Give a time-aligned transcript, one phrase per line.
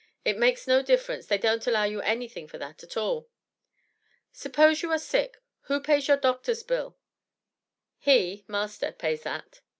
[0.25, 3.29] "It makes no difference, they don't allow you anything for that at all."
[4.31, 6.97] "Suppose you are sick who pays your doctor's bill?"
[7.99, 9.61] "He (master) pays that."